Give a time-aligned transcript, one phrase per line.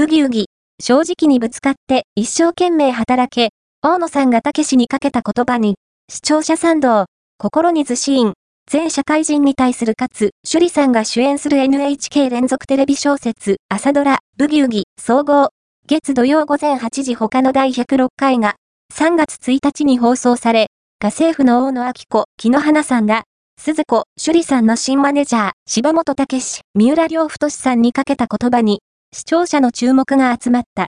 [0.00, 0.46] ブギウギ、
[0.82, 3.50] 正直にぶつかって一生懸命働け、
[3.82, 5.74] 大野さんがたけしにかけた言葉に、
[6.10, 7.04] 視聴者賛同、
[7.36, 8.32] 心にずシーン、
[8.66, 15.50] 全社会人に対するかつ、趣里さんが主演する NHK 連続テレビ小説、朝ドラ、ブギウギ、総合、
[15.86, 18.54] 月土曜午前8時他の第106回が、
[18.94, 23.24] 3月1日に放送され、家政婦の大野明子、木野花さんが、
[23.60, 28.80] 鈴子、趣里さんの新マネージャー、柴本武史、三浦良太さんにかけた言葉に、
[29.12, 30.70] 視聴者の注目が集まった。